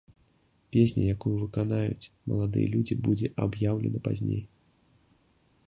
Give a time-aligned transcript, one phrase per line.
[0.75, 4.43] Песня, якую выканаюць маладыя людзі, будзе аб'яўлена пазней.